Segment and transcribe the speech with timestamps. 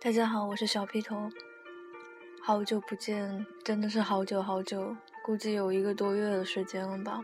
[0.00, 1.28] 大家好，我是小皮头，
[2.42, 7.20] 好久不见，真的是好久好久，估计有一个多月的时间了吧。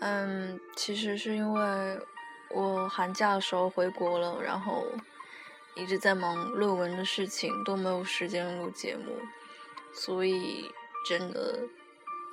[0.00, 1.98] 嗯，其实是因为
[2.50, 4.84] 我寒假的时候回国了，然后
[5.76, 9.16] 一直在忙论文的事情，都没有时间录节目，
[9.92, 10.70] 所以
[11.08, 11.60] 真的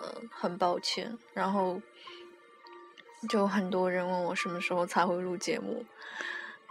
[0.02, 1.18] 呃很抱歉。
[1.34, 1.80] 然后
[3.30, 5.86] 就很多人问我什么时候才会录节目，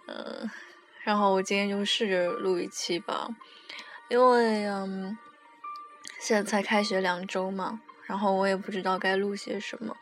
[0.09, 0.51] 嗯。
[1.07, 3.29] 然后我今天就试着录一期吧，
[4.09, 5.17] 因为嗯，
[6.19, 9.97] 现在才开学两周嘛，然后我也不知道该录些什么，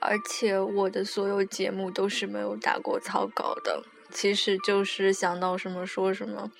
[0.00, 6.50] 而且我的所有节目都是没有打过草稿的，其实就是想到什么说什么，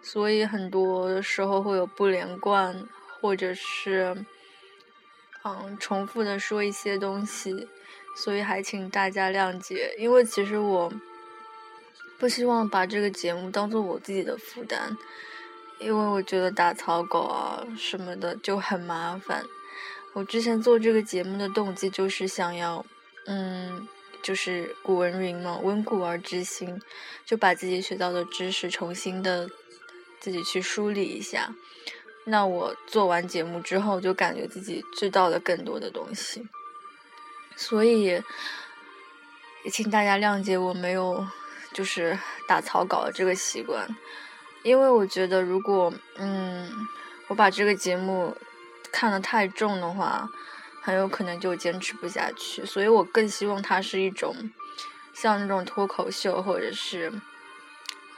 [0.00, 2.88] 所以很多时候会有不连贯，
[3.20, 4.24] 或者是
[5.44, 7.68] 嗯重复的说一些东西，
[8.16, 10.90] 所以还请大家谅解，因为其实我。
[12.22, 14.96] 不希望把这个节目当做我自己的负担，
[15.80, 19.44] 因为我觉得打草稿啊什么的就很麻烦。
[20.12, 22.86] 我之前做这个节目的动机就是想要，
[23.26, 23.88] 嗯，
[24.22, 26.80] 就是古文云嘛，温故而知新，
[27.26, 29.50] 就把自己学到的知识重新的
[30.20, 31.52] 自己去梳理一下。
[32.24, 36.46] 那我做完节目之后，就感觉自己知道了更多的东西，
[37.56, 38.22] 所以也
[39.72, 41.26] 请大家谅解我没有。
[41.72, 43.88] 就是打草稿的这个习惯，
[44.62, 46.70] 因为我觉得如果嗯
[47.28, 48.36] 我把这个节目
[48.90, 50.28] 看得太重的话，
[50.82, 52.64] 很有可能就坚持不下去。
[52.66, 54.34] 所以我更希望它是一种
[55.14, 57.12] 像那种脱口秀或者是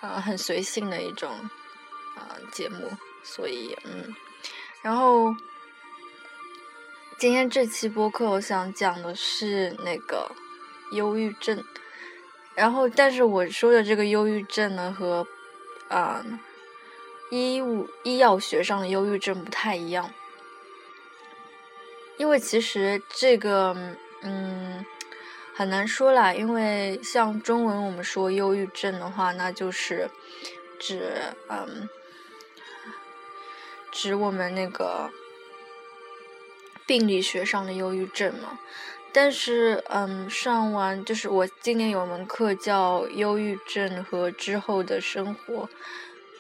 [0.00, 1.30] 啊很随性的一种
[2.16, 2.90] 啊节目。
[3.22, 4.14] 所以嗯，
[4.82, 5.34] 然后
[7.18, 10.30] 今天这期播客我想讲的是那个
[10.90, 11.64] 忧郁症。
[12.54, 15.26] 然后，但是我说的这个忧郁症呢，和
[15.88, 16.24] 啊
[17.30, 20.12] 医务医药学上的忧郁症不太一样，
[22.16, 23.76] 因为其实这个
[24.22, 24.84] 嗯
[25.56, 30.08] 很难说啦，因为像中文我们说忧郁症的话，那就是
[30.78, 31.12] 指
[31.48, 31.88] 嗯
[33.90, 35.10] 指我们那个
[36.86, 38.60] 病理学上的忧郁症嘛。
[39.16, 45.68] 但是，嗯，上完就是我今年有门课叫忧郁症和之后的生活，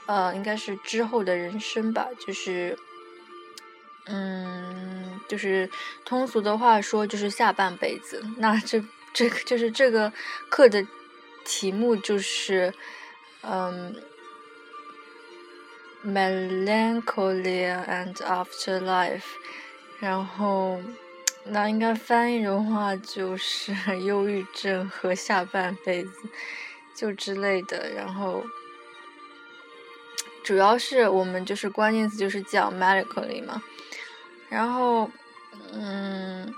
[0.06, 2.76] 呃，应该是之后的人生吧，就是，
[4.06, 5.70] 嗯，就是
[6.04, 8.20] 通俗的话说就是下半辈子。
[8.38, 10.12] 那这这个就是这个
[10.50, 10.84] 课的
[11.44, 12.74] 题目就是，
[13.42, 13.94] 嗯
[16.04, 19.22] ，melancholy and afterlife，
[20.00, 20.80] 然后。
[21.46, 26.10] 那应该翻译的话就是 忧郁症和下半辈子，
[26.96, 27.90] 就之类的。
[27.90, 28.42] 然后，
[30.42, 33.62] 主要是我们就是关键词就是讲 medically 嘛。
[34.48, 35.10] 然后，
[35.72, 36.50] 嗯，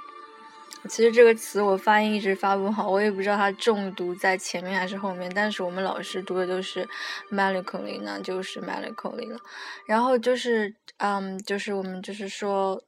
[0.88, 5.28] 其实这个词我发音一直发不好，我也不知道它重读在前面还是后面。
[5.34, 6.88] 但是我们老师读的都是
[7.30, 9.38] medically，那就是 medically 了。
[9.84, 12.80] 然后就是，嗯，就是我们就是说，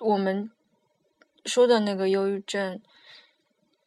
[0.00, 0.50] 我们。
[1.48, 2.80] 说的那个忧郁症，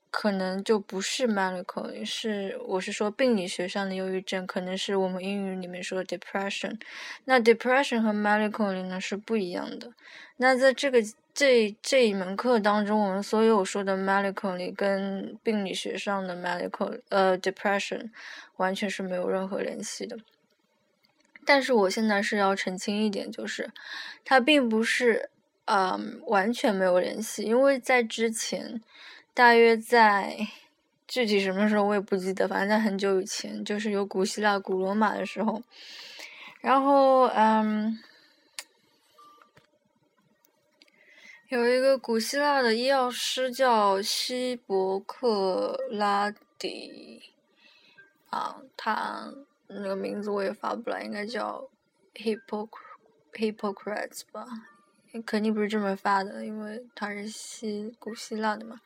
[0.10, 6.78] 可能就不是 melancholy，是我是说病理学上的忧郁症，可能是我们英语里面说的 depression。
[7.26, 9.94] 那 depression 和 melancholy 呢是不一样的。
[10.38, 11.00] 那在这个
[11.34, 18.10] 这这一门课当中，我们所有说的 melancholy 跟病理学上的 melancholy 呃 depression
[18.58, 20.18] 完全是没有任何联系的。
[21.46, 23.72] 但是我现在是要澄清一点，就是
[24.26, 25.30] 它并不是。
[25.74, 28.82] 嗯，完全没有联系，因为在之前，
[29.34, 30.36] 大约在
[31.08, 35.64] 具体什么时候我也不记得，反正在很久以前，就是有古希腊、古罗马的时候，
[36.60, 37.98] 然后嗯，
[41.48, 46.30] 有一个古希腊的医药师叫希伯克拉
[46.60, 47.32] 底，
[48.30, 49.34] 啊，他
[49.68, 51.70] 那个名字我也发不来，应该叫
[52.16, 54.46] Hippocrates 吧。
[55.26, 58.80] 肯定不是这么发的，因为他是希古希腊的嘛。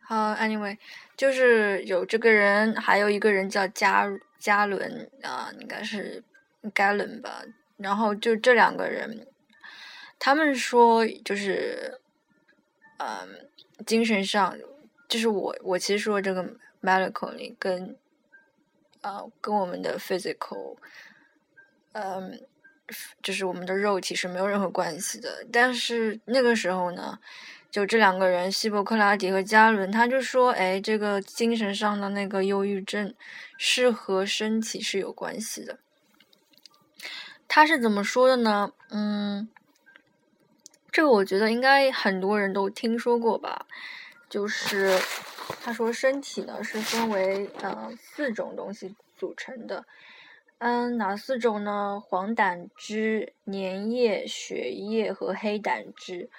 [0.00, 0.78] 好，anyway，
[1.16, 4.06] 就是有这个人，还有一个人叫加
[4.38, 6.22] 加伦啊，应该是
[6.74, 7.42] Galen 吧。
[7.76, 9.26] 然后就这两个人，
[10.18, 12.00] 他们说就是，
[12.98, 13.48] 嗯，
[13.84, 14.56] 精神上，
[15.08, 17.96] 就是我我其实说这个 medically 跟，
[19.02, 20.76] 啊，跟我们的 physical，
[21.92, 22.46] 嗯。
[23.22, 27.18] 就是我们的肉体是没有任何关系的，但是那个时候呢，
[27.70, 33.12] 就这两个人，希波克拉底和加伦，他就说，哎，这个精神上的那个忧郁症
[33.58, 35.78] 是和身体是有关系的。
[37.48, 38.72] 他是怎么说的呢？
[38.90, 39.48] 嗯，
[40.92, 43.66] 这个我觉得应该很多人都听说过吧。
[44.28, 45.00] 就是
[45.62, 49.84] 他说身体呢是分为呃四种东西组成的。
[50.58, 52.00] 嗯，哪四种呢？
[52.00, 56.30] 黄胆汁、粘液、血液和黑胆汁。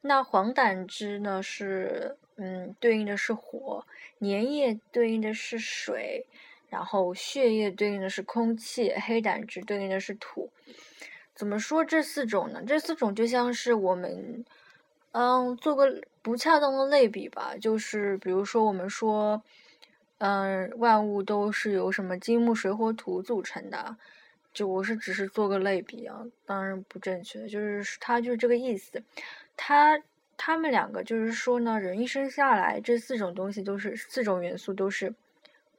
[0.00, 3.86] 那黄胆汁呢是嗯对应的是火，
[4.18, 6.26] 粘液对应的是水，
[6.68, 10.50] 然后血液对应的是空气，黑胆汁对应的是土。
[11.32, 12.60] 怎么说这四种呢？
[12.66, 14.44] 这四种就像是我们
[15.12, 19.40] 嗯做个不恰当的类比吧，就是比如说我们说。
[20.20, 23.96] 嗯，万物都是由什么金木水火土组成的？
[24.52, 27.48] 就我是只是做个类比啊，当然不正确。
[27.48, 29.02] 就是它就是这个意思。
[29.56, 29.98] 它
[30.36, 35.14] 他们两个就是说呢，人一生下来，这四种东西都是四种元素都是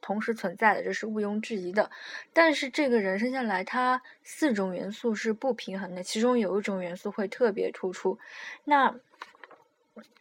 [0.00, 1.88] 同时存在的，这是毋庸置疑的。
[2.32, 8.18] 但是这个人生下来，他四种元素是不平衡的，其中有一种元素会特别突出。
[8.64, 8.92] 那，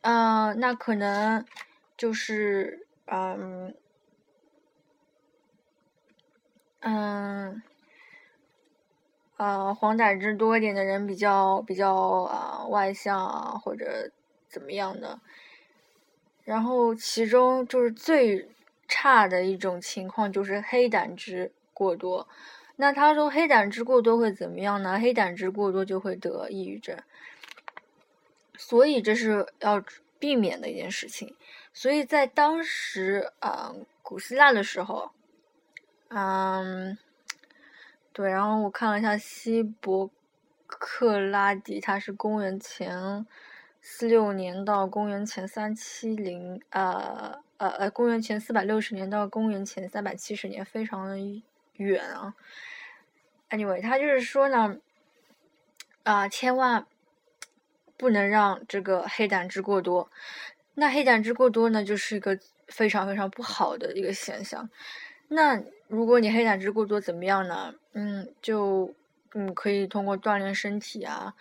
[0.01, 1.43] 嗯，那可能
[1.97, 3.73] 就是嗯。
[6.83, 7.61] 嗯，
[9.37, 14.09] 呃，黄胆汁多一点的人比较比较啊外向啊，或者
[14.47, 15.19] 怎么样的。
[16.43, 18.49] 然后其中就是最
[18.87, 22.27] 差的一种情况就是黑胆汁过多。
[22.77, 24.99] 那他说黑胆汁过多会怎么样呢？
[24.99, 26.97] 黑胆汁过多就会得抑郁症。
[28.57, 29.83] 所以这是要
[30.17, 31.35] 避免的一件事情。
[31.73, 35.11] 所以在当时啊，古希腊的时候。
[36.13, 36.97] 嗯，
[38.11, 40.11] 对，然后我看了一下希伯
[40.67, 43.25] 克拉底，他是公元前
[43.81, 51.17] 四六年到公元前三七零，呃呃呃，公元前四百六十年到公元前三百七十年，非常的
[51.77, 52.35] 远啊。
[53.49, 54.79] Anyway，他就是说呢，
[56.03, 56.85] 啊，千万
[57.95, 60.11] 不能让这个黑胆汁过多。
[60.73, 62.37] 那黑胆汁过多呢，就是一个
[62.67, 64.69] 非常非常不好的一个现象。
[65.29, 67.75] 那如果你黑胆汁过多怎么样呢？
[67.91, 68.93] 嗯，就
[69.33, 71.35] 嗯可以通过锻炼身体啊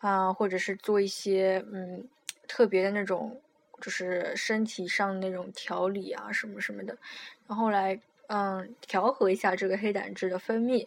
[0.00, 2.06] 啊，或者是做一些嗯
[2.46, 3.40] 特别的那种，
[3.80, 6.98] 就是身体上那种调理啊什么什么的，
[7.48, 10.86] 然后来嗯调和一下这个黑胆汁的分泌。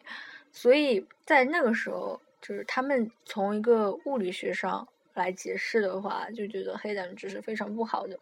[0.51, 8.19] 所以在那个时候，就是他们从一个物理学上来解释的话，就觉得黑胆汁是非常不好的。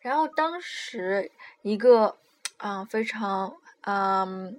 [0.00, 1.30] 然后当时
[1.62, 2.16] 一个。
[2.62, 4.56] 啊，非常嗯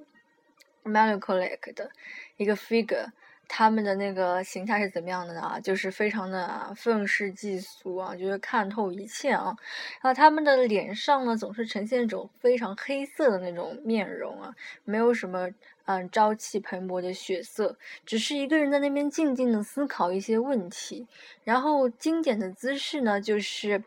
[0.83, 1.89] ，melancholic 的
[2.35, 3.07] 一个 figure，
[3.47, 5.57] 他们的那个形态是怎么样的呢？
[5.63, 9.55] 就是非常的愤世嫉俗啊，就是看透一切啊。
[10.01, 14.53] 然后他们的脸上呢，总是呈现一种非常黑色的那种面容啊，
[14.83, 15.49] 没有什么
[15.85, 21.07] 嗯朝气蓬勃的血色，只是一个人在那边静静的思考一些问题。
[21.45, 23.81] 然后经典的姿势呢，就是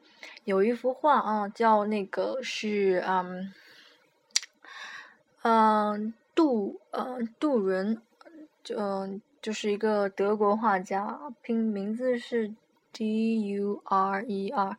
[0.44, 3.52] 有一幅画啊，叫那个是嗯。
[5.48, 8.02] 嗯，杜呃杜伦，
[8.76, 12.52] 嗯就是一个德国画家，拼名字是
[12.92, 14.76] D U R E R，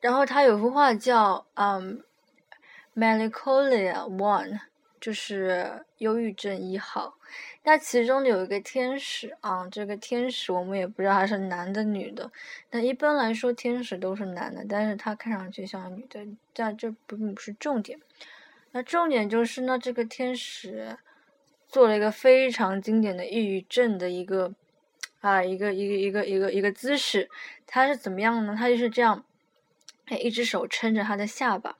[0.00, 2.02] 然后他有幅画叫嗯
[2.94, 4.60] Melancholia One，
[4.98, 7.18] 就是忧郁症一号。
[7.64, 12.32] 那其中有一个天使啊，这个天使我们也不知道他是男的女的。
[12.70, 18.00] 那一般来说天使都是男的，但是他看上去像女的，但这并不是重点。
[18.76, 20.98] 那重点就是呢，这个天使
[21.66, 24.52] 做了一个非常经典的抑郁症的一个
[25.20, 27.30] 啊，一个一个一个一个一个姿势。
[27.66, 28.54] 他是怎么样呢？
[28.54, 29.24] 他就是这样，
[30.20, 31.78] 一只手撑着他的下巴，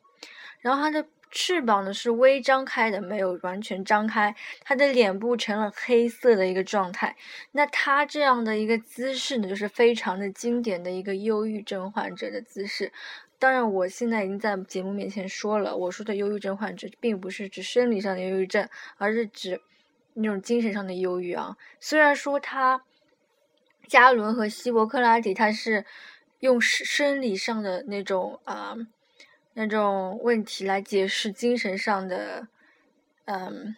[0.61, 4.35] 然后他的翅膀呢是微张开的，没有完全张开。
[4.65, 7.15] 他的脸部成了黑色的一个状态。
[7.53, 12.91] 那他这样的一个姿势呢，就是非常的经典的一个忧郁症患者的姿势。
[13.39, 19.61] 当然，我现在已经在节目面前说了，我说的忧郁症患者并不是指生理上的忧郁症，而是指
[20.15, 21.57] 那种精神上的忧郁啊。
[21.79, 22.83] 虽然说他
[23.87, 25.85] 加伦和希伯克拉底他是
[26.41, 28.75] 用生理上的那种啊
[29.53, 32.49] 那种问题来解释精神上的
[33.27, 33.77] 嗯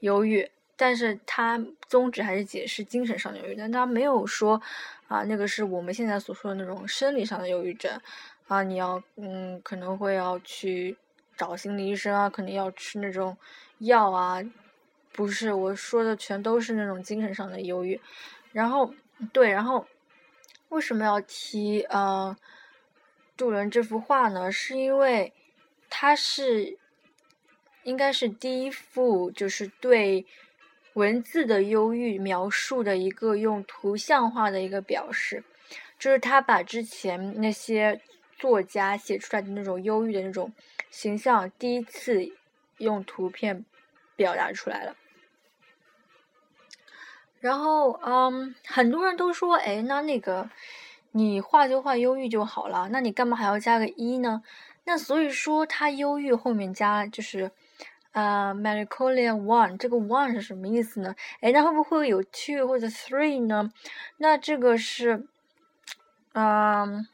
[0.00, 4.60] 忧郁，但是他宗旨还是解释精神上忧郁，但他没有说
[5.06, 8.00] 啊那个是我们现在所说的那种生理上的忧郁症。
[8.50, 10.96] 啊，你要嗯，可能会要去
[11.36, 13.36] 找心理医生啊，可能要吃那种
[13.78, 14.42] 药啊，
[15.12, 18.00] 不是我说的全都是那种精神上的忧郁。
[18.50, 18.92] 然后
[19.32, 19.86] 对，然后
[20.70, 22.36] 为什么要提呃
[23.36, 24.50] 杜伦这幅画呢？
[24.50, 25.32] 是因为
[25.88, 26.76] 它是
[27.84, 30.26] 应该是第一幅就是对
[30.94, 35.44] 文字的忧郁描述的一个用图像化的一个表示，
[36.00, 38.00] 就是他把之前那些
[38.40, 40.52] 作家写出来的那种忧郁的那种
[40.90, 42.32] 形象，第一次
[42.78, 43.64] 用图片
[44.16, 44.96] 表达出来了。
[47.38, 50.50] 然后，嗯，很多人都说，哎，那那个
[51.12, 54.42] 你画就画忧郁就好了，那你干嘛还要加个一呢？
[54.84, 57.52] 那所以说，他忧郁后面加就是。
[58.12, 61.14] 啊，melancholia one，这个 one 是什么意思呢？
[61.40, 63.72] 哎，那会不会有 two 或者 three 呢？
[64.16, 65.28] 那这个是，
[66.32, 67.06] 嗯，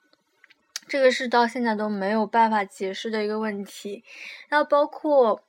[0.88, 4.04] 这个是到现在都没有办法解释的一个问题。
[4.50, 5.42] 那包括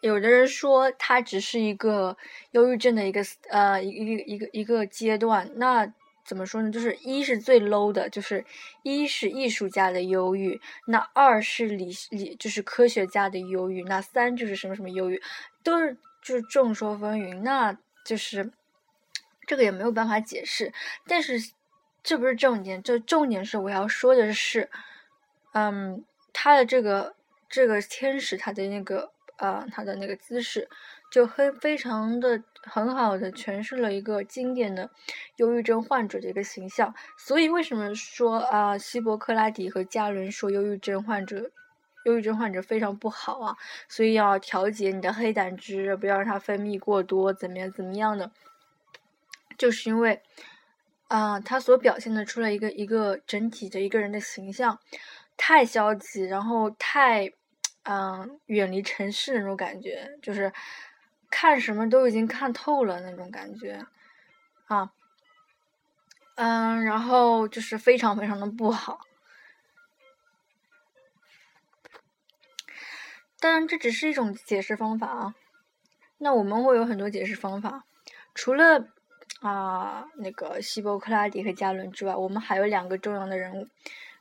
[0.00, 2.16] 有的人说，他只是一个
[2.50, 5.50] 忧郁症的一个呃一一个一个一个阶段。
[5.56, 5.92] 那
[6.26, 6.70] 怎么说呢？
[6.70, 8.44] 就是一是最 low 的，就是
[8.82, 15.22] 一是艺术家的忧郁，那二是理理就是科学家的忧郁，那三就是什么什么忧郁，
[15.62, 18.50] 都是就是众说纷纭，那就是
[19.46, 20.72] 这个也没有办法解释。
[21.06, 21.38] 但是
[22.04, 24.70] 这不是重点，这重点是我要说的是，
[25.54, 27.16] 嗯，他的这个
[27.48, 30.68] 这个天使，他的那个呃，他的那个姿势。
[31.10, 34.90] 就很非常的很好的诠释了一个经典的
[35.36, 41.52] 忧郁症患者的一个形象，所以为什么说啊，希伯克拉底和加伦说忧郁症患者，
[42.04, 43.56] 忧郁症患者非常不好啊，
[43.88, 48.32] 所以要调节你的黑胆汁，不要让它分泌过多，怎么样怎么样的，
[49.56, 50.20] 就是因为
[51.14, 54.78] 啊，他所表现的出来一个一个整体的一个人的形象
[55.36, 57.30] 太消极，然后太
[57.84, 60.52] 嗯远离城市那种感觉，就是。
[61.30, 63.84] 看什么都已经看透了那种感觉，
[64.66, 64.92] 啊，
[66.36, 69.00] 嗯，然后就是非常非常的不好。
[73.40, 75.34] 当然，这只是一种解释方法啊。
[76.18, 77.84] 那我们会有很多解释方法，
[78.32, 78.93] 除了
[79.40, 83.66] 啊那个希波克拉底和加伦之外，我们还有两个重要的人物。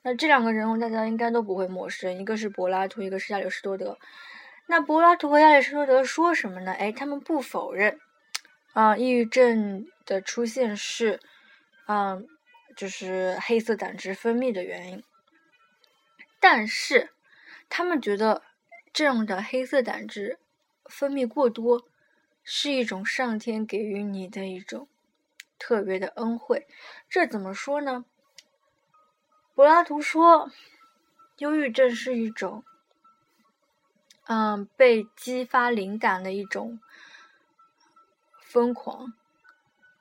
[0.02, 3.98] 那这两个人物大家应该都不会陌生，一个是柏拉图，一个是亚里士多德。
[4.66, 6.74] 那柏拉图和亚里士多德说什么呢？
[6.74, 8.00] 哎，他们不否认，
[8.74, 11.20] 啊，抑郁症的出现是，
[11.88, 12.28] 嗯，
[12.76, 15.04] 就是黑色胆汁分泌的原因。
[16.40, 17.12] 但是，
[17.70, 18.42] 他们觉得
[18.92, 20.38] 这样的黑色胆汁
[20.86, 21.86] 分泌过多，
[22.44, 24.88] 是一种上天给予你的一种
[25.64, 26.68] 特别的恩惠。
[27.08, 28.04] 这怎么说呢？
[29.56, 30.52] 柏拉图说，
[31.38, 32.66] 忧郁症是一种。
[34.26, 36.80] 嗯，被激发灵感的一种
[38.40, 39.14] 疯狂，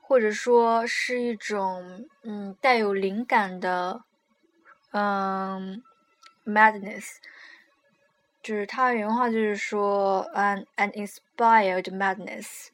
[0.00, 4.02] 或者说是一种嗯带有灵感的
[4.92, 5.83] 嗯
[6.45, 7.16] madness，
[8.42, 12.69] 就是他原话就是说 an an inspired madness，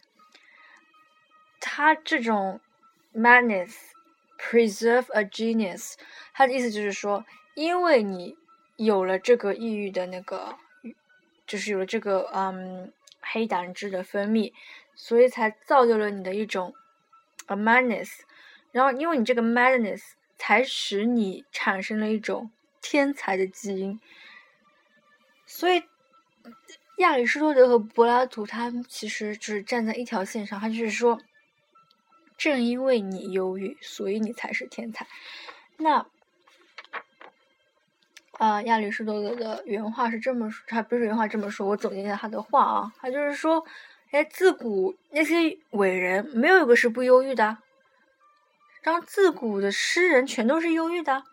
[1.58, 2.60] 他这种
[3.18, 3.74] madness
[4.38, 5.94] preserve a genius，
[6.32, 8.36] 他的意思就是说，因为你
[8.76, 10.56] 有了这个抑郁的那个。
[11.46, 14.52] 就是有了这个嗯黑胆汁的分泌，
[14.94, 16.74] 所以才造就了你的一种
[17.46, 18.18] a madness，
[18.70, 20.02] 然后因为你这个 madness
[20.36, 22.50] 才使你产生了一种
[22.82, 23.98] 天才的基因，
[25.46, 25.84] 所以
[26.98, 31.18] 亚里士多德和柏拉图他其实就是站在一条线上，他就是说，
[32.38, 35.06] 正因为你忧郁，所以你才是天才。
[35.76, 36.06] 那。
[38.38, 43.66] 啊，亚里士多德的原话是这么说，他不是原话这么说，我总结一下他的话啊，他就是说，
[44.12, 47.58] 哎，自古那些伟人没有一个是不忧郁的，
[48.82, 51.24] 然后自古的诗人全都是忧郁的，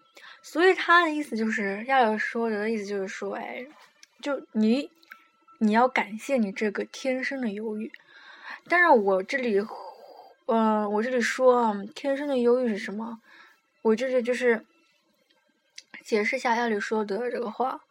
[0.42, 3.68] 所以他的意思就是，亚里士多德的意思就是说，哎，
[4.20, 4.90] 就你，
[5.60, 7.92] 你要感谢你这个天生的忧郁，
[8.68, 9.62] 但是我这里，
[10.46, 13.20] 嗯，我这里说啊，天生的忧郁是什么？
[13.82, 14.66] 我这里就是。
[16.04, 17.82] 解释一下亚里士多德这个话，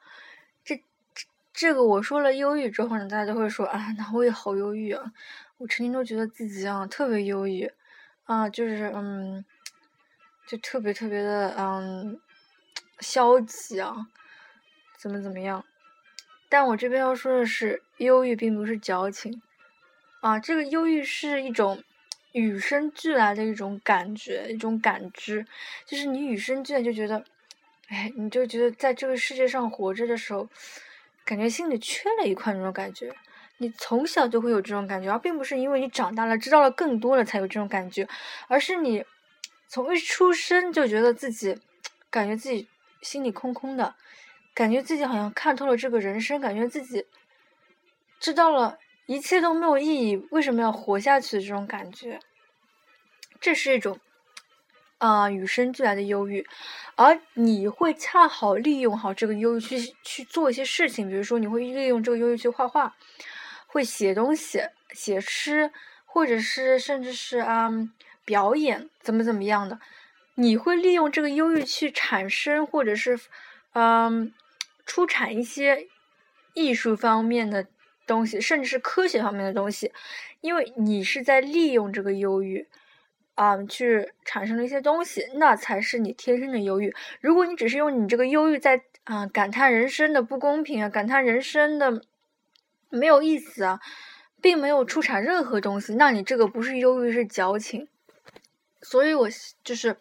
[0.62, 5.12] 这这这个我说了忧郁之后呢，大家都会说啊，那我也好忧郁啊，
[5.56, 7.72] 我曾经都觉得自己啊特别忧郁，
[8.22, 9.44] 啊，就是嗯，
[10.46, 12.20] 就特别特别的嗯
[13.00, 14.06] 消极啊，
[14.96, 15.64] 怎么怎么样？
[16.48, 19.42] 但我这边要说的是，忧郁并不是矫情，
[20.20, 21.82] 啊，这个忧郁是一种
[22.34, 25.46] 与生俱来的一种感觉，一种感知，
[25.86, 27.24] 就是你与生俱来就觉得。
[27.88, 30.48] 哎，你就觉得在这个世界上活着的时候，
[31.22, 33.14] 感觉心里缺了一块那种感觉。
[33.58, 38.08] 你从小就会有这种感觉，而并不是因为你长大了知道了更多了才有这种感觉，
[38.48, 39.04] 而是你
[39.68, 41.58] 从一出生就觉得自己，
[42.08, 42.66] 感觉自己
[43.02, 43.94] 心里空空的，
[44.54, 47.06] 感觉自己好像看透了这个人生，感觉自己
[48.18, 52.18] 知道了一切都没有意义，为什么要活下去的这种感觉，
[53.38, 53.98] 这是一种
[54.96, 56.46] 啊与生俱来的忧郁，
[56.96, 62.96] 而你会恰好利用好这个忧郁去去做一些事情，比如说你会利用这个忧郁去画画，
[63.66, 64.62] 会写东西、
[64.94, 65.70] 写诗，
[66.06, 67.70] 或者是甚至是啊
[68.24, 69.78] 表演怎么怎么样的，
[70.36, 73.20] 你会利用这个忧郁去产生，或者是
[73.74, 74.32] 嗯
[74.86, 75.88] 出产一些
[76.54, 77.66] 艺术方面的。
[78.06, 79.92] 东西，甚至是科学方面的东西，
[80.40, 82.66] 因为你是在利用这个忧郁，
[83.34, 86.94] 啊，去产生了一些东西，那才是你天生的忧郁。
[87.20, 92.02] 如果你只是用你这个忧郁在啊感叹人生的不公平啊，感叹人生的
[92.90, 93.80] 没有意思啊，
[94.40, 97.88] 并没有出产任何东西，那你这个不是忧郁，是矫情。
[98.82, 99.28] 所以我
[99.62, 99.96] 就是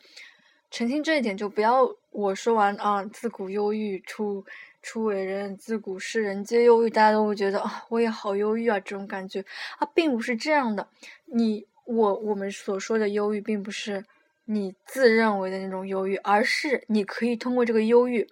[0.69, 4.45] 澄清这一点，就不要我说完啊，自古忧郁出。
[4.84, 9.44] 初伟人，自古世人皆忧郁，大家都会觉得啊，我也好忧郁啊，这种感觉
[9.80, 10.90] 啊，并不是这样的。
[11.25, 14.06] 你我我们所说的忧郁，并不是
[14.44, 18.30] 你自认为的那种忧郁，而是你可以通过这个忧郁，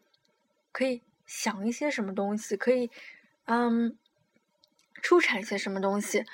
[0.74, 2.92] 可以想一些什么东西，可以
[3.46, 3.98] 嗯，
[5.02, 6.26] 出产一些什么东西，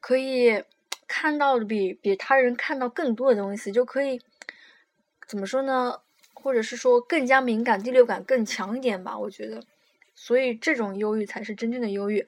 [0.00, 0.62] 可以
[1.08, 4.20] 看到的比比他人看到更多的东西，就可以
[5.26, 6.02] 怎么说呢？
[6.42, 9.62] 或者是说更加敏感、第六感更强一点吧，我觉得，
[10.14, 12.26] 所以这种忧郁才是真正的忧郁，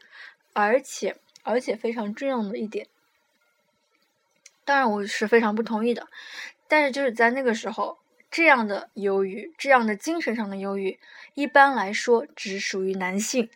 [0.53, 2.87] 而且而且非常重要的一点，
[4.65, 6.09] 当然我是非常不同意的，
[6.69, 7.99] 但是就是在那个时候，
[8.31, 10.99] 这样的忧郁、这样的精神上的忧郁，
[11.35, 13.51] 一般来说只属于男性，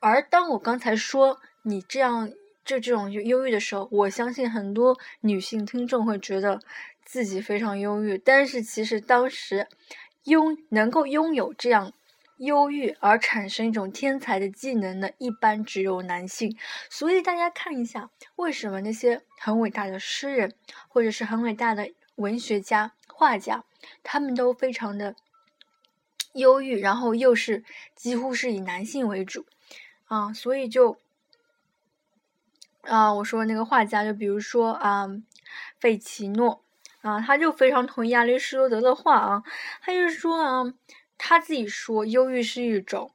[0.00, 2.32] 而当我刚才说你这样
[2.64, 6.60] 这这种忧郁的时候，我相信很多女性听众会觉得。
[7.04, 9.66] 自己非常忧郁，但是其实当时
[10.22, 11.92] 拥能够拥有这样
[12.38, 16.56] 忧郁而产生一种天才的技能的，一般只有男性。
[16.88, 20.54] 所以大家看一下，为什么那些很伟大的诗人
[20.88, 23.64] 或者是很伟大的文学家、画家，
[24.04, 25.16] 他们都非常的
[26.34, 27.64] 忧郁，然后又是
[27.96, 29.44] 几乎是以男性为主
[30.04, 30.96] 啊，所以就
[32.82, 35.08] 啊，我说那个画家，就比如说啊，
[35.80, 36.62] 费奇诺。
[37.02, 39.42] 啊，他就非常同意亚里士多德的话啊，
[39.80, 40.72] 他就是说啊，
[41.18, 43.10] 他自己说，忧郁是一种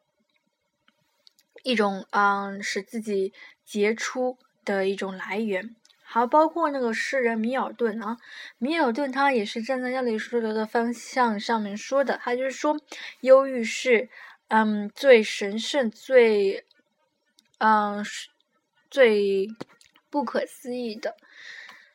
[1.63, 3.31] 一种嗯，使自己
[3.63, 5.73] 杰出的一种来源。
[6.03, 8.17] 还包括那个诗人米尔顿啊，
[8.57, 12.77] 米尔顿他也是站在亚里士多德的方向上面说的，他就是说，
[13.21, 14.09] 忧郁是
[14.49, 16.65] 嗯最神圣、最
[17.59, 18.27] 嗯是
[18.89, 19.47] 最
[20.09, 21.15] 不可思议的，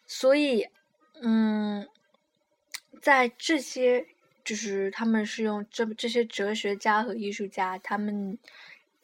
[0.07, 0.69] 所以。
[1.25, 1.87] 嗯，
[3.01, 4.09] 在这些
[4.43, 8.37] 就是他们是用这这些哲学家和艺术家，他们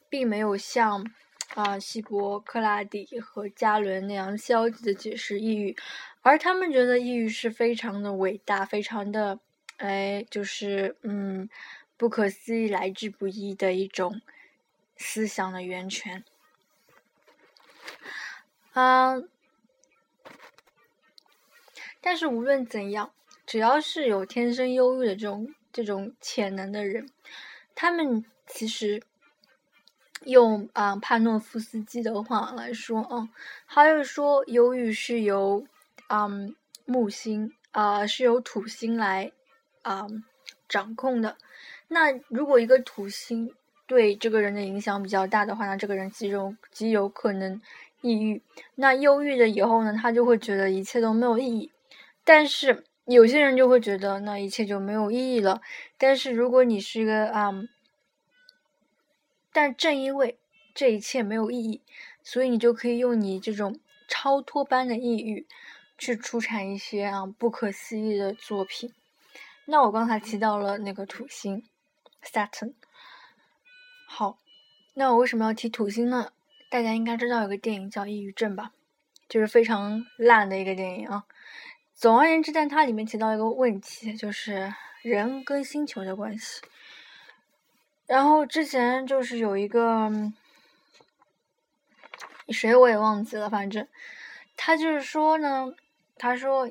[0.09, 1.09] 并没有像
[1.55, 5.77] 啊希波克拉底和加伦那样消极的解释抑郁，
[6.23, 9.39] 而他们觉得抑郁是非常的伟大，非常的
[9.77, 11.49] 哎，就是嗯
[11.97, 14.21] 不可思议、来之不易的一种
[14.97, 16.25] 思想的源泉。
[18.79, 19.23] 啊。
[22.01, 23.13] 但是无论怎样，
[23.45, 27.11] 只要是有天生忧郁的这种这种潜能的人，
[27.75, 29.03] 他们其实
[30.25, 33.29] 用啊帕诺夫斯基的话来说啊，
[33.67, 35.67] 他就说忧郁是由
[36.09, 36.55] 嗯
[36.87, 39.33] 木星啊是由土星来
[39.83, 40.07] 啊
[40.69, 41.37] 掌控的。
[41.89, 43.53] 那如果一个土星
[43.87, 47.61] 对这个人的影响比较大的话，那这个人极有极有可能
[48.01, 48.43] 抑郁。
[48.75, 51.73] 那忧郁了以后呢，他就会觉得一切都没有意义。
[52.25, 55.61] 但是有些人就会觉得那一切就没有意义了。
[55.97, 57.53] 但是如果你是一个啊，
[59.53, 60.39] 但正因为
[60.75, 61.83] 这一切没有意义，
[62.23, 65.47] 所以你就可以用你这种超脱般的抑郁，
[65.97, 68.93] 去出产一些啊不可思议的作品。
[69.65, 71.65] 那我刚才提到了那个土星
[72.23, 72.75] ，Saturn。
[74.07, 74.39] 好，
[74.95, 76.33] 那我为什么要提土星呢？
[76.71, 78.73] 大家应该知道有个电影叫《抑郁症》吧？
[79.29, 81.25] 就是非常烂的一个电影啊。
[81.95, 86.63] 总而言之，但它里面提到一个问题，就是人跟星球的关系。
[88.07, 90.11] 然后之前就是有一个
[92.49, 93.87] 谁我也忘记了，反正
[94.57, 95.75] 他就是说呢，
[96.17, 96.71] 他说，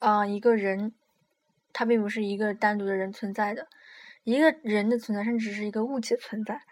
[0.00, 0.92] 啊，一个人
[1.72, 3.68] 他并不是一个单独的人存在的，
[4.24, 6.62] 一个人的存在，甚至是一个物体存在，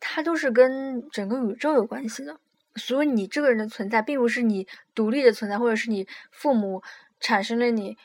[0.00, 2.38] 它都是跟整个宇宙有关系的。
[2.74, 6.82] 所以你这个人的存在，并不是你独立的存在，或者是你父母
[7.18, 7.96] 产生了你，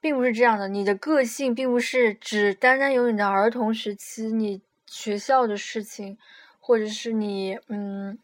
[0.00, 0.68] 并不是这样的。
[0.68, 6.18] 你的个性并不是只单单由你的儿童时期、你学校的事情，
[6.58, 8.18] 或者是你嗯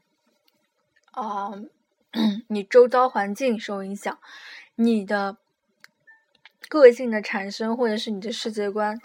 [1.12, 1.52] 啊，
[2.48, 4.18] 你周遭环境受影响，
[4.74, 5.36] 你的
[6.68, 9.00] 个性的产生，或者是你的世界观，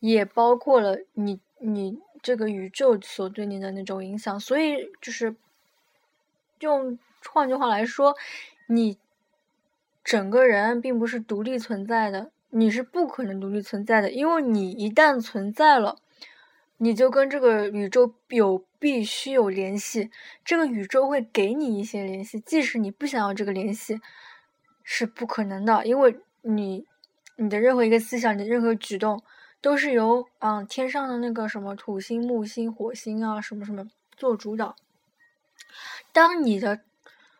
[0.00, 4.38] 也包括了你你这个宇宙所对你的那种影响。
[4.40, 5.34] 所以，就是
[6.60, 6.98] 用
[7.30, 8.14] 换句话来说，
[8.66, 8.98] 你
[10.04, 15.96] 整个人并不是独立存在的，你是不可能独立存在的，因为你一旦存在了。
[16.82, 20.10] 你就跟这个宇宙有必须有联系，
[20.42, 24.00] 这个宇宙会给你一些联系，即使你不想要这个联系，
[24.82, 26.86] 是不可能的，因为你
[27.36, 29.22] 你的任何一个思想，你的任何举动，
[29.60, 34.76] 都是由嗯天上的那个什么土星、木星、火星啊什么什么做主导。
[36.12, 36.80] 当你的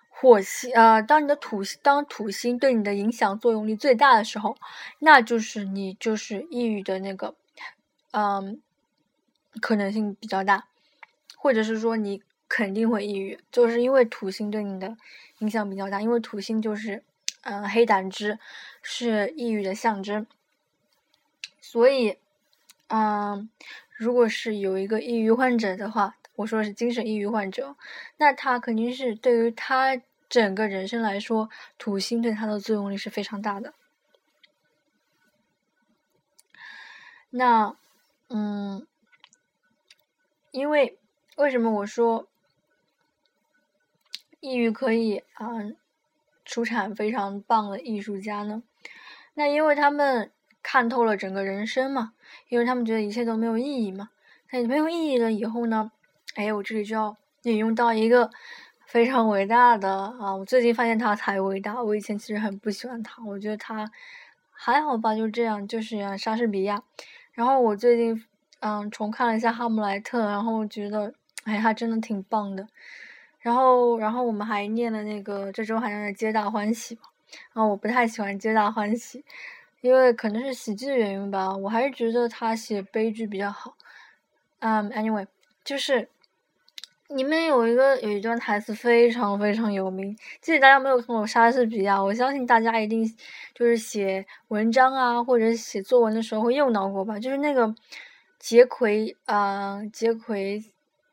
[0.09, 4.57] 火星呃，当你的土当土星对你的影响作用力最大的时候，
[4.99, 7.35] 那就是你就是抑郁的那个，
[8.13, 8.61] 嗯。
[9.61, 10.69] 可能性比较大，
[11.37, 14.97] 或者是说你肯定会抑郁，就是因为土星对你的
[15.39, 17.03] 影响比较大，因为土星就是，
[17.43, 18.39] 嗯，黑胆汁，
[18.81, 20.25] 是抑郁的象征，
[21.71, 22.19] 所以，
[22.89, 23.49] 嗯，
[23.97, 27.77] 如果是有一个抑郁患者的话，我说的是精神抑郁患者，
[28.17, 29.97] 那他肯定是对于他
[30.29, 33.73] 整个人生来说，土星对他的作用力是非常大的，
[37.31, 37.77] 那，
[38.31, 38.85] 嗯。
[40.51, 40.99] 因为
[41.37, 42.27] 为什么我说
[44.41, 45.47] 抑郁可以啊
[46.45, 48.65] 出产非常棒的艺术家呢？
[49.35, 52.13] 那因为他们看透了整个人生嘛，
[52.49, 54.11] 因为他们觉得一切都没有意义嘛。
[54.51, 55.91] 那没有意义了以后呢？
[56.35, 58.31] 哎，我这里就要引用到一个
[58.87, 60.35] 非常伟大的啊！
[60.35, 63.91] 我最近发现他才伟大，我以前其实很不喜欢他，我觉得他
[64.51, 66.83] 还好吧，就这样，就是莎士比亚。
[67.33, 68.25] 然后我最近。
[68.63, 72.69] 嗯，重看了一下《哈姆莱特》，然后觉得，哎，他真的挺棒的。
[73.39, 77.05] 然后，然后我们还念了那个这周好像是《皆大欢喜》嘛。
[77.55, 79.21] 然后我不太喜欢《皆大欢喜》，
[79.81, 81.57] 因为可能是喜剧的原因吧。
[81.57, 83.77] 我还是觉得他写悲剧比较好。
[84.61, 85.27] 嗯，anyway，
[85.65, 86.09] 就是
[87.09, 90.17] 里面有一个有一段台词非常非常有名。
[90.41, 93.05] 即使大家没有看过莎士比亚，我相信大家一定
[93.55, 97.19] 就是写文章啊或者写作文的时候会用到过吧。
[97.19, 97.75] 就是那个。
[98.43, 100.65] 杰奎，啊，杰奎，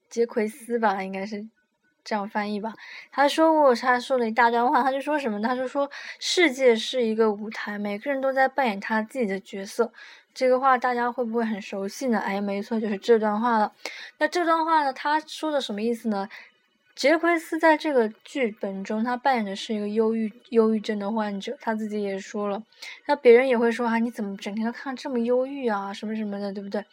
[0.09, 1.45] 杰奎斯吧，应该是
[2.07, 2.73] 这样翻译吧。
[3.11, 5.41] 他说过，他说了一大段话，他就说什么？
[5.41, 9.91] 他就说，世界是一个舞台，每个人都在扮演他自己的角色。
[10.33, 12.19] 这个话大家会不会很熟悉呢？
[12.19, 13.73] 哎，没错，就是这段话了。
[14.19, 16.29] 那这段话呢，他说的什么意思呢？
[16.95, 21.57] 杰奎斯在这个剧本中，他扮演的是一个忧郁、忧郁症的患者。
[21.59, 22.63] 他自己也说了，
[23.05, 26.83] 那别人也会说啊，你怎么整天都看这么忧郁啊，什么什么的，对不对？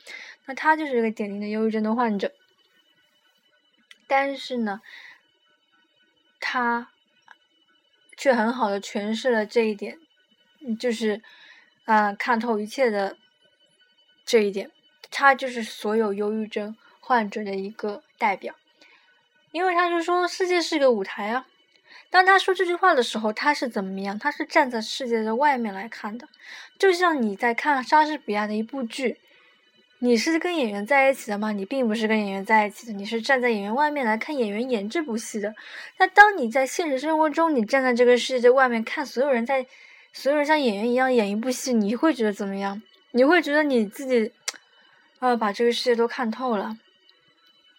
[0.47, 2.33] 那他就是一个典型的忧郁症的患者。
[4.07, 4.81] 但是呢，
[6.41, 6.91] 他
[8.17, 9.99] 却很好的诠释了这一点，
[10.79, 11.23] 就是
[11.85, 13.17] 啊，看透一切的
[14.25, 14.71] 这一点。
[15.11, 18.55] 他就是所有忧郁症患者的一个代表。
[19.53, 21.47] 因为他就说世界是一个舞台啊，
[22.11, 24.19] 当他说这句话的时候，他是怎么样？
[24.19, 26.29] 他是站在世界的外面来看的，
[26.77, 29.21] 就像你在看莎士比亚的一部剧，
[29.99, 31.53] 你是跟演员在一起的吗？
[31.53, 35.55] 你并不是跟演员在一起的，你是站在演员外面来看演员演这部戏的。
[35.99, 39.67] 那当你在现实生活中，你站在这个世界外面看所有人在，
[40.13, 42.83] 所有人像演员一样演一部戏，你会觉得怎么样？
[43.13, 44.33] 你会觉得你自己，
[45.21, 46.77] 呃，把这个世界都看透了。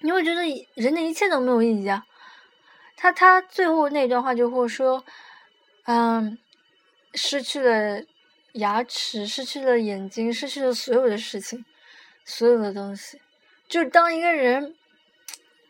[0.01, 0.41] 你会觉得
[0.75, 2.05] 人的一切都没有意义啊！
[2.95, 5.03] 他他最后那段话就会说，
[5.85, 6.37] 嗯，
[7.13, 8.03] 失去了
[8.53, 11.65] 牙齿，失去了眼睛，失去了所有的事情，
[12.25, 13.21] 所有的东西。
[13.69, 14.75] 就当一个人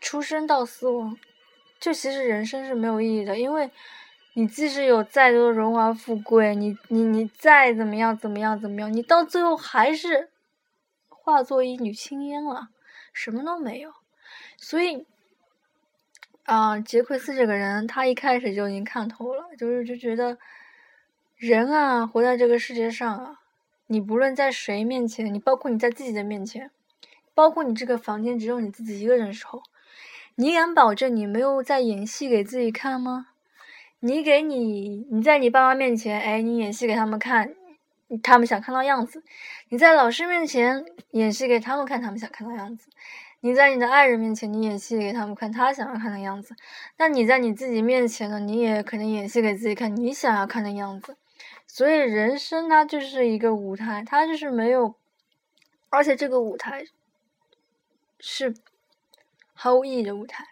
[0.00, 1.16] 出生到死亡，
[1.78, 3.70] 就其实人生是没有意义的，因为
[4.34, 10.30] 你即使有再多的荣华富贵，你你你再怎么样怎么样怎么样，你到最后还是
[11.08, 12.68] 化作一缕青烟了，
[13.12, 13.92] 什么都没有。
[14.58, 15.06] 所以，
[16.44, 20.36] 啊，杰奎斯这个人，他一开始就已经看透了，就是就觉得，
[21.36, 23.40] 人啊，活在这个世界上啊，
[23.88, 26.70] 你不论在谁面前，你包括你在自己的面前，
[27.34, 29.62] 包括你这个房间只有你自己一个人的时候，
[30.34, 33.28] 你敢保证你没有在演戏给自己看吗？
[34.00, 37.54] 你给你你在你爸妈面前，哎，你演戏给他们看，
[38.22, 39.20] 他们想看到样子；
[39.70, 42.90] 你在老师面前演戏给他们看，他们想看到样子。
[43.40, 46.54] 你在你的爱人面前，你演戏给他们看，他想要看的样子；
[46.98, 51.16] 那你在你自己面前呢，你也可能演戏给自己看，你想要看的样子。
[51.76, 54.94] 所以，人生它就是一个舞台，它就是没有，
[55.90, 56.86] 而且这个舞台
[58.18, 58.54] 是
[59.52, 60.46] 毫无意义的舞台，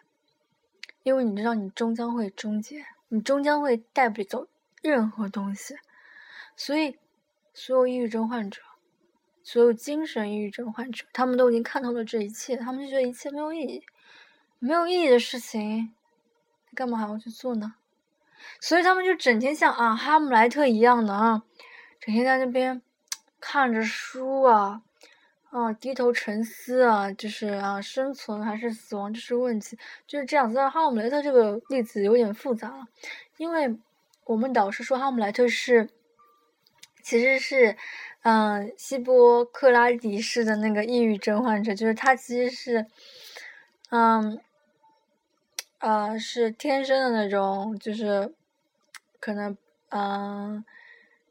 [1.02, 4.46] 因为你知道你终将会终结，你终将会带不走
[4.82, 5.74] 任何东西，
[6.56, 6.98] 所以
[7.54, 8.60] 所有抑郁症患者，
[9.42, 13.82] 所有精神抑郁症患者，他们都已经看透了这一切，他们就觉得一切没有意义，
[14.58, 15.94] 没有意义的事情，
[16.74, 17.76] 干嘛还要去做呢？
[18.60, 21.42] 所以他们就整天像啊哈姆莱特一样的啊，
[22.00, 22.82] 整天在那边
[23.40, 24.82] 看着书啊。
[25.50, 30.58] 啊，低头沉思啊，就是啊，生存还是死亡，这是问题，就是这样子。
[30.68, 32.88] 哈姆雷特这个例子有点复杂了，
[33.36, 33.78] 因为
[34.24, 35.88] 我们导师说哈姆莱特是，
[37.04, 37.76] 其实是，
[38.24, 42.86] 嗯，希波克拉底式的那个抑郁症患者，就是他其实是，
[43.90, 44.40] 嗯，
[45.84, 48.32] 呃，是天生的那种，就是
[49.20, 49.56] 可能，
[49.90, 50.64] 嗯。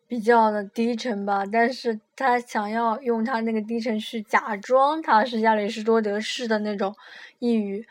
[0.06, 6.96] 比较的低沉吧，但是他想要用他那个低沉去假装他是亚里士多德式的那种
[7.40, 7.88] 抑郁，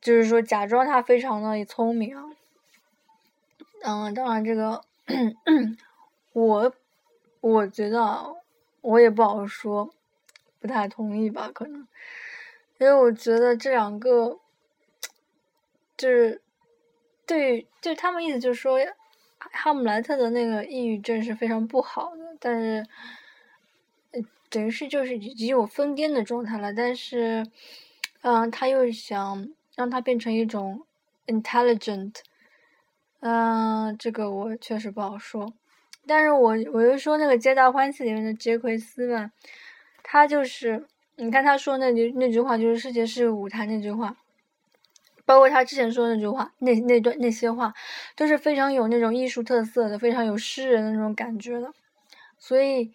[0.00, 2.22] 就是说假装他非常的聪明啊。
[3.82, 4.80] 嗯，当然这个
[6.32, 6.72] 我
[7.40, 8.36] 我觉得
[8.80, 9.90] 我也不好说，
[10.60, 11.88] 不太同意吧，可能，
[12.78, 14.38] 因为我觉得这两个
[15.96, 16.40] 就是
[17.26, 18.78] 对对他们意思就是说。
[19.52, 22.84] 哈姆莱特的那个抑郁症是非常不好的，但是，
[24.50, 26.72] 等于是就是已经有疯癫的状态了。
[26.72, 27.46] 但是，
[28.22, 30.84] 嗯，他又想让它变成一种
[31.26, 32.14] intelligent，
[33.20, 35.52] 嗯，这个我确实不好说。
[36.06, 39.30] 但是我我就说那个《皆大欢喜》里面的杰奎斯嘛，
[40.02, 44.16] 他就是你看他说那句那句话，就是世界是舞台那句话。
[45.26, 47.74] 包括他之前说的那句话，那那段那些话，
[48.14, 51.70] 都是非常有那种艺术特色的，非常有诗人的那种感觉的。
[52.38, 52.92] 所以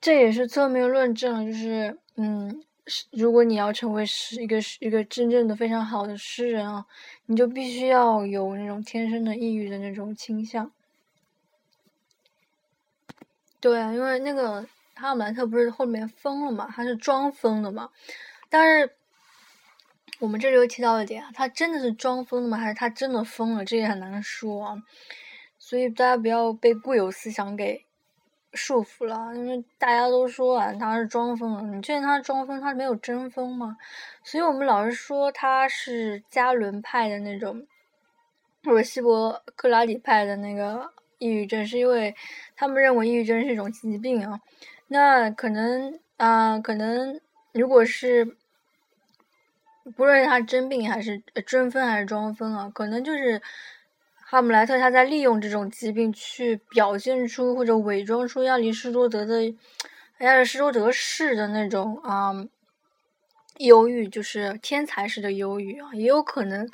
[0.00, 2.62] 这也是侧面论证，就是嗯，
[3.10, 6.84] 如果你要成为诗一个一个真正的非常好的诗人啊，
[7.24, 10.70] 你就必须要有那种天生的抑郁的那种倾向。
[13.58, 17.88] 对啊，因为那个哈姆莱特不是后面疯了嘛，他是装疯的嘛，
[18.50, 18.92] 但是。
[20.20, 22.58] 我们这里又提到一点，他真的是装疯的吗？
[22.58, 23.64] 还是他真的疯了？
[23.64, 24.76] 这也很难说啊。
[25.58, 27.86] 所以大家不要被固有思想给
[28.52, 31.62] 束缚了，因为大家都说啊他是装疯了。
[31.74, 32.60] 你确定他是装疯？
[32.60, 33.78] 他没有真疯吗？
[34.22, 37.66] 所以我们老是说他是加伦派的那种，
[38.64, 42.14] 或者希伯克拉底派的那个抑郁症，是因为
[42.54, 44.38] 他们认为抑郁症是一种疾病啊。
[44.88, 47.18] 那可能啊，可能
[47.52, 48.36] 如果是。
[49.96, 53.40] 不论他真病还是真疯还是装疯啊，可能就是
[54.14, 59.44] 哈姆莱特他在利用这种疾病去表现出或者伪装出亚里士多德的
[60.18, 62.32] 亚里士多德式的那种啊
[63.58, 66.68] 忧郁，就是天才式的忧郁啊，也有可能。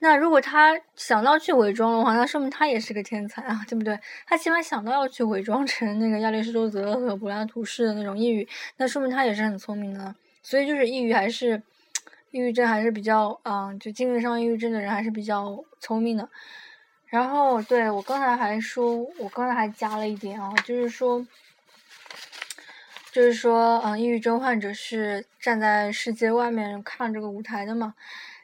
[0.00, 3.98] 那如果他想到去伪装的话，那说明他也是个天才啊，对不对？
[4.26, 10.14] 他起码想到要去伪装成那个亚里士多德和柏拉图式的那种抑郁，那说明他也是很聪明的。
[10.42, 11.62] 所以就是抑郁还是。
[12.30, 16.28] 抑郁症还是比较，嗯，就精神上抑郁症的人还是比较聪明的。
[17.06, 21.26] 然后，对我刚才还说，我刚才还加了一点啊，就是说，
[23.10, 27.94] 就是说，嗯，抑郁症患者是站在世界外面看这个舞台的嘛。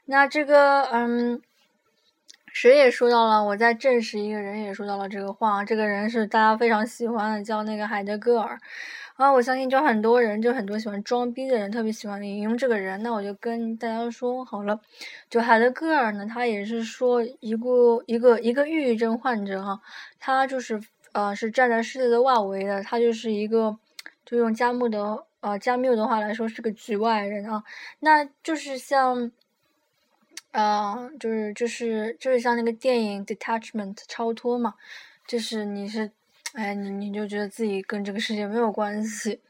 [0.07, 1.41] 那这个，嗯，
[2.53, 8.59] 谁也说到了，我在证实一个人也说到了这个话，这个人是大家非常喜欢的，叫那个海德格尔。
[9.17, 13.03] 啊，我相信就很多人，就很多喜欢装逼的人，特别喜欢引用这个人。
[13.03, 14.79] 那我就跟大家说好了，
[15.31, 19.81] 就海德格尔呢，他也是说一个一个一个抑郁症患者哈，
[20.19, 20.79] 他就是
[21.13, 23.79] 呃是站在世界的外围的，他就是一个
[24.27, 27.65] 就用加缪的呃加缪的话来说是个局外人啊，
[28.01, 29.33] 那就是像，
[30.53, 34.75] 呃就是就是就是像那个电影 Detachment 超脱嘛，
[35.27, 36.11] 就是你是。
[36.57, 39.41] 哎，你你就觉得自己跟这个世界没有关系。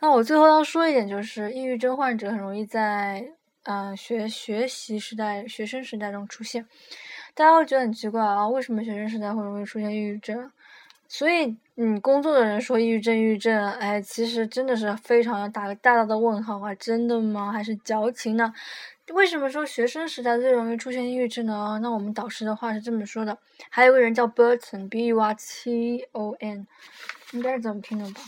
[0.00, 3.24] 那我最后要说一点，就是抑郁症患者很容易在
[3.62, 6.66] 嗯学学习时代、学生时代中出现。
[7.32, 10.52] 大家会觉得很奇怪啊，为什么学生时代会容易出现抑郁症？
[11.08, 16.74] 所以，你工作的人说抑郁症、抑郁症，哎，其实真的是非常要打个大大的问号啊！
[16.74, 17.50] 真的吗？
[17.52, 18.52] 还是矫情呢？
[19.10, 21.80] 为什么说学生时代最容易出现抑郁症呢？
[21.82, 23.36] 那我们导师的话是这么说的。
[23.68, 26.66] 还有个人叫 Burton，B U R T O N，
[27.32, 28.20] 应该是怎么拼的吧？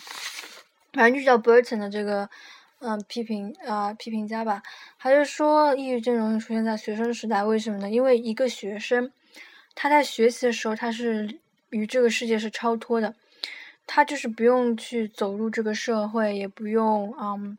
[0.93, 2.29] 反正就叫 Burton 的这个，
[2.81, 4.65] 嗯，批评啊，批评家吧。
[4.99, 7.89] 他就说，抑郁症容易出现在学生时代，为什么呢？
[7.89, 9.13] 因为一个学生
[9.77, 11.39] 他在学习的时候，他是
[11.71, 13.15] 与这个世界是超脱的，
[13.87, 17.59] 他就是不用去走入这个社会，也不用嗯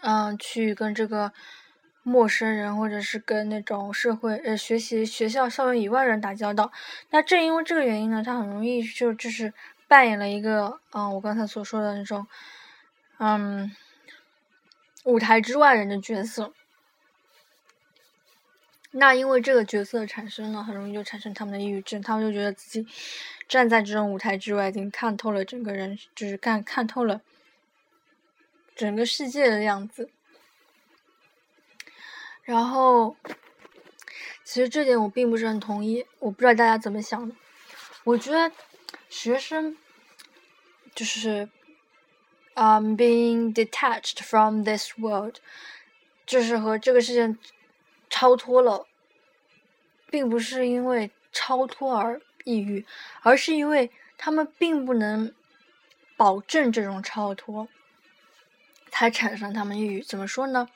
[0.00, 1.32] 嗯去跟这个。
[2.08, 6.72] 陌生人，或者是跟那种社会呃学习学校校园以外人打交道。
[7.10, 9.52] 那正因为这个原因呢，他很容易就就是
[9.86, 12.26] 扮演了一个嗯我刚才所说的那种
[13.18, 13.70] 嗯
[15.04, 16.52] 舞台之外人的角色。
[18.90, 22.90] 那因为这个角色产生了，很容易就产生他们的抑郁症，他们就觉得自己
[23.46, 27.20] 站在这种舞台之外，已经看透了整个人，就是看看透了
[28.74, 30.08] 整个世界的样子。
[32.48, 33.14] 然后，
[34.42, 37.34] 其实这点我并不是很同意，我不知道大家怎么想的。
[38.04, 38.50] 我觉得
[39.10, 39.76] 学生
[40.94, 41.50] 就是
[42.54, 45.36] ，um being detached from this world，
[46.24, 47.36] 就是和这个世界
[48.08, 48.86] 超脱了，
[50.08, 52.86] 并不是因为超脱而抑郁，
[53.20, 55.34] 而是因为他们并不能
[56.16, 57.68] 保证这种超脱，
[58.90, 60.02] 才产生他们抑郁。
[60.02, 60.70] 怎么说呢？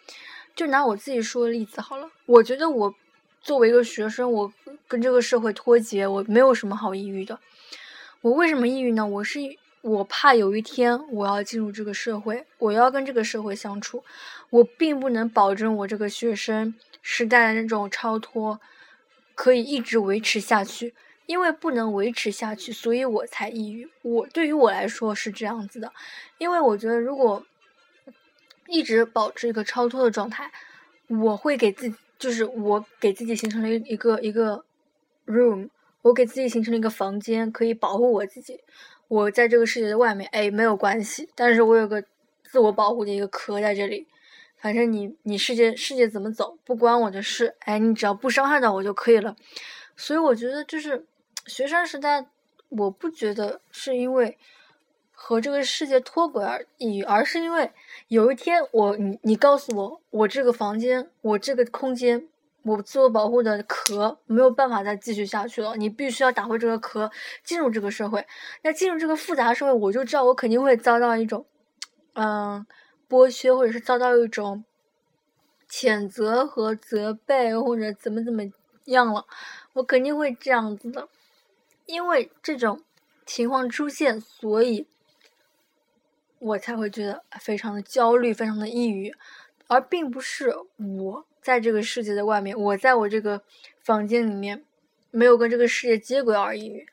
[0.55, 2.95] 就拿我自己说的例子好了，我觉得我
[3.41, 4.53] 作为一个学生，我
[4.87, 7.39] 跟这个社会脱节，我没有什么好抑郁的。
[8.21, 9.07] 我为什么抑郁呢？
[9.07, 9.41] 我是
[9.81, 14.05] 我怕有一天我要进入这个社会，我要跟这个社会相处，
[14.51, 18.61] 我并不能保证我这个学生时代的那种超脱
[19.35, 20.95] 可以一直维持下去，
[21.27, 23.89] 因为不能维持下去，所以我才抑郁。
[24.03, 25.91] 我对于我来说是这样子的，
[26.37, 27.43] 因为我觉得如果。
[28.67, 30.51] 一直保持一个超脱的状态，
[31.09, 34.65] 我会给自己，就是我给自己形成了一个一个
[35.27, 35.69] room，
[36.03, 38.61] 我给自己形成了一个房间，可以保护我自己。
[39.09, 42.03] 我在这个世界的外面，哎，没有关系，但是我有个
[42.45, 44.07] 自我保护的一个壳在这里。
[44.57, 49.37] 反正你你世界世界怎么走不关我的事，哎，你只要不伤害到我就可以了。
[49.97, 51.05] 所以我觉得就是
[51.47, 52.27] 学生时代，
[52.69, 54.39] 我不觉得是因为。
[55.25, 57.71] 和这个世界脱轨而抑郁，而是因为
[58.09, 62.27] 有一天我你你告诉我，我这个房间，我这个空间，
[62.65, 67.09] 我自我保护的壳没有办法再继续下去了，你必须要打破这个壳，
[67.45, 68.27] 进入这个社会。
[68.63, 71.47] 那进入这个复杂社会，我就知道我肯定会遭到一种，
[72.15, 72.67] 嗯，
[73.09, 74.65] 剥削，或者是遭到一种
[75.71, 78.43] 谴责和责备，或者怎么怎么
[78.87, 79.25] 样了，
[79.75, 81.09] 我肯定会这样子的，
[81.87, 82.83] 因为这种
[83.25, 84.89] 情况出现，所以。
[86.43, 89.15] 我才会觉得非常的焦虑，非常的抑郁，
[89.69, 93.41] 而并不是我在这个世界的外面，我在我这个
[93.81, 94.65] 房间里面
[95.13, 96.85] 没有跟这个世界接轨而抑郁。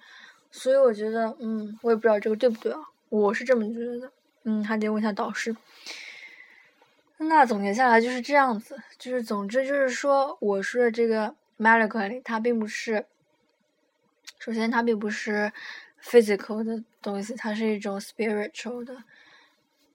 [0.52, 4.12] 所以我觉得，嗯，我也不知道这个对不对啊，我是这么觉得。
[4.44, 5.56] 嗯，还得问一下导师。
[7.18, 13.06] 那总结下来就是这样子，就是总之就是说，我说的这个 medically，它并不是，
[14.40, 15.52] 首先它并不是
[16.04, 19.04] physical 的东西，它是一种 spiritual 的。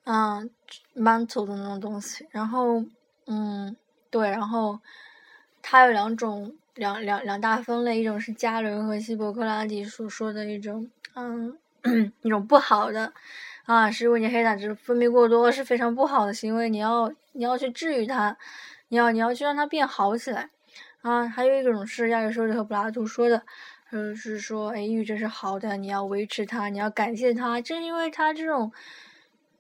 [0.04, 0.50] 嗯
[0.94, 2.84] ，mental 的那种东西，然后，
[3.26, 3.74] 嗯，
[4.10, 4.78] 对，然后
[5.62, 11.56] 它有两种，两两两大分类，一种是加伦和希伯克拉底所说的一种，嗯，
[12.20, 13.14] 一种不好的，
[13.64, 18.36] 啊，是因为你黑胆汁分泌过多是非常不好的行为，你要你要去治愈它，
[18.88, 20.50] 你要你要去让它变好起来，
[21.00, 23.42] 啊，还有一种是亚里士多德和柏拉图说的，
[23.90, 28.70] 就是说，哎，抑郁症是好的，你要维持它，你要感谢它，正因为它这种。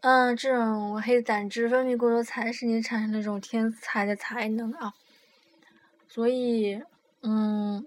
[0.06, 4.92] 嗯，这种黑胆汁分泌过多才使你产生那种天才的才能啊，
[6.06, 6.82] 所以，
[7.22, 7.86] 嗯，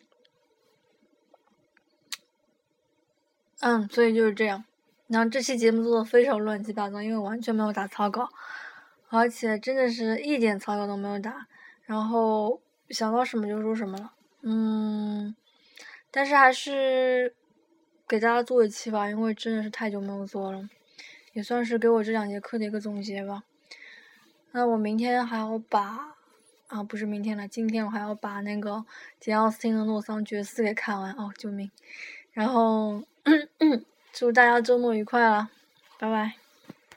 [3.60, 4.66] 嗯，所以就是这样。
[5.06, 8.28] 然后这期节目做的非常乱七八糟，因为完全没有打草稿，
[9.10, 11.46] 而且真的是一点草稿都没有打，
[11.84, 12.60] 然后
[12.90, 14.14] 想到什么就说什么了。
[14.42, 15.36] 嗯，
[16.10, 17.36] 但是还是
[18.08, 20.68] 给大家做一期吧，因为真的是太久没有做了。
[21.38, 23.44] 也算是给我这两节课的一个总结吧。
[24.54, 26.16] 那我明天还要把，
[26.66, 28.84] 啊，不是明天了，今天我还要把那个
[29.20, 31.70] 杰奥斯汀的《洛桑爵士》给看完哦，救命！
[32.32, 33.04] 然后
[34.12, 35.52] 祝大家周末愉快了，
[36.00, 36.47] 拜拜。